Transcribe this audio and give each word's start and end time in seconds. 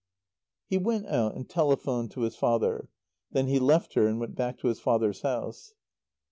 He 0.65 0.79
went 0.79 1.05
out 1.05 1.35
and 1.35 1.47
telephoned 1.47 2.09
to 2.13 2.21
his 2.21 2.35
father. 2.35 2.89
Then 3.29 3.45
he 3.45 3.59
left 3.59 3.93
her 3.93 4.07
and 4.07 4.19
went 4.19 4.33
back 4.33 4.57
to 4.61 4.67
his 4.67 4.79
father's 4.79 5.21
house. 5.21 5.75